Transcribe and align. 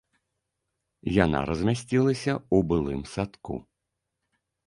Яна 1.25 1.39
размясцілася 1.49 2.33
ў 2.39 2.57
былым 2.71 3.01
садку. 3.13 3.53